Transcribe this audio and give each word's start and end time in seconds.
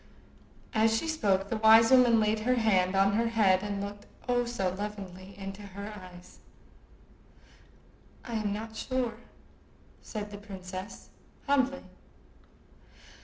As 0.73 0.97
she 0.97 1.07
spoke, 1.07 1.49
the 1.51 1.57
wise 1.57 1.91
woman 1.91 2.19
laid 2.19 2.39
her 2.39 2.55
hand 2.55 2.95
on 2.95 3.13
her 3.13 3.27
head 3.27 3.61
and 3.61 3.83
looked—oh, 3.83 4.45
so 4.45 4.71
lovingly!—into 4.73 5.61
her 5.61 5.93
eyes. 5.95 6.39
"I 8.25 8.33
am 8.33 8.51
not 8.51 8.75
sure," 8.75 9.19
said 10.01 10.31
the 10.31 10.39
princess, 10.39 11.09
humbly. 11.45 11.83